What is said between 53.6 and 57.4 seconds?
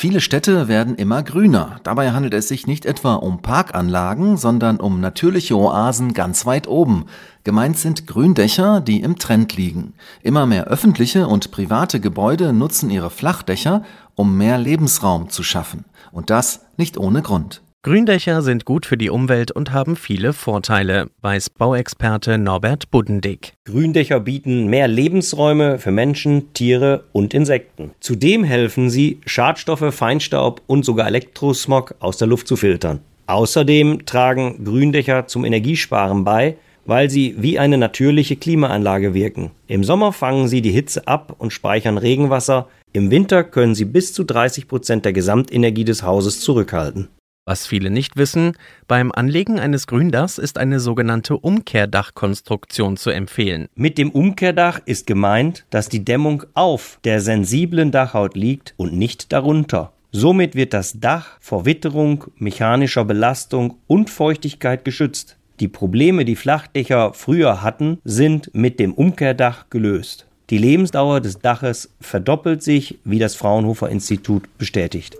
Mit dem Umkehrdach ist gemeint, dass die Dämmung auf der